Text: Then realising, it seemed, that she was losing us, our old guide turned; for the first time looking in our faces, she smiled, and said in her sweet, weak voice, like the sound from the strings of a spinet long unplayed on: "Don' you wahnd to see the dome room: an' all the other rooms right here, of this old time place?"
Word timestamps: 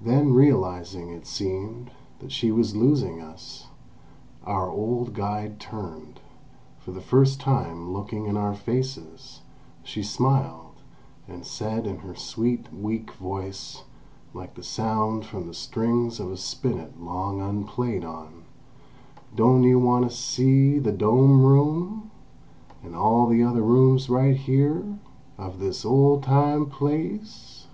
Then 0.00 0.32
realising, 0.32 1.10
it 1.10 1.26
seemed, 1.26 1.90
that 2.20 2.30
she 2.30 2.52
was 2.52 2.76
losing 2.76 3.20
us, 3.20 3.66
our 4.44 4.70
old 4.70 5.12
guide 5.12 5.58
turned; 5.58 6.20
for 6.78 6.92
the 6.92 7.00
first 7.00 7.40
time 7.40 7.92
looking 7.92 8.26
in 8.26 8.36
our 8.36 8.54
faces, 8.54 9.40
she 9.82 10.04
smiled, 10.04 10.76
and 11.26 11.44
said 11.44 11.84
in 11.84 11.96
her 11.96 12.14
sweet, 12.14 12.72
weak 12.72 13.10
voice, 13.14 13.82
like 14.32 14.54
the 14.54 14.62
sound 14.62 15.26
from 15.26 15.48
the 15.48 15.54
strings 15.54 16.20
of 16.20 16.30
a 16.30 16.36
spinet 16.36 17.02
long 17.02 17.40
unplayed 17.40 18.04
on: 18.04 18.44
"Don' 19.34 19.64
you 19.64 19.80
wahnd 19.80 20.02
to 20.04 20.10
see 20.14 20.78
the 20.78 20.92
dome 20.92 21.42
room: 21.42 22.12
an' 22.84 22.94
all 22.94 23.26
the 23.26 23.42
other 23.42 23.62
rooms 23.62 24.08
right 24.08 24.36
here, 24.36 24.84
of 25.36 25.58
this 25.58 25.84
old 25.84 26.22
time 26.22 26.66
place?" 26.66 27.66